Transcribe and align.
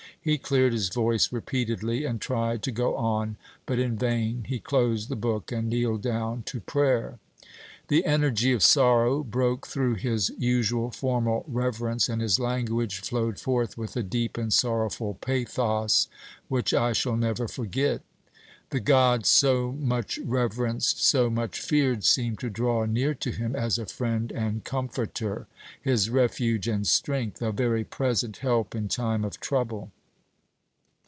He 0.23 0.37
cleared 0.37 0.71
his 0.73 0.89
voice 0.89 1.31
repeatedly, 1.33 2.05
and 2.05 2.21
tried 2.21 2.61
to 2.61 2.71
go 2.71 2.95
on, 2.95 3.37
but 3.65 3.79
in 3.79 3.97
vain. 3.97 4.43
He 4.47 4.59
closed 4.59 5.09
the 5.09 5.15
book, 5.15 5.51
and 5.51 5.67
kneeled 5.67 6.03
down 6.03 6.43
to 6.43 6.59
prayer. 6.59 7.17
The 7.87 8.05
energy 8.05 8.53
of 8.53 8.61
sorrow 8.61 9.23
broke 9.23 9.65
through 9.65 9.95
his 9.95 10.29
usual 10.37 10.91
formal 10.91 11.43
reverence, 11.47 12.07
and 12.07 12.21
his 12.21 12.39
language 12.39 12.99
flowed 12.99 13.39
forth 13.39 13.79
with 13.79 13.97
a 13.97 14.03
deep 14.03 14.37
and 14.37 14.53
sorrowful 14.53 15.15
pathos 15.15 16.07
which 16.49 16.71
I 16.71 16.93
shall 16.93 17.17
never 17.17 17.47
forget. 17.47 18.01
The 18.69 18.79
God 18.79 19.25
so 19.25 19.71
much 19.71 20.19
reverenced, 20.19 21.03
so 21.03 21.31
much 21.31 21.59
feared, 21.59 22.03
seemed 22.03 22.37
to 22.41 22.49
draw 22.51 22.85
near 22.85 23.15
to 23.15 23.31
him 23.31 23.55
as 23.55 23.79
a 23.79 23.87
friend 23.87 24.31
and 24.31 24.63
comforter, 24.63 25.47
his 25.81 26.11
refuge 26.11 26.67
and 26.67 26.85
strength, 26.85 27.41
"a 27.41 27.51
very 27.51 27.83
present 27.83 28.37
help 28.37 28.75
in 28.75 28.87
time 28.87 29.25
of 29.25 29.39
trouble." 29.39 29.89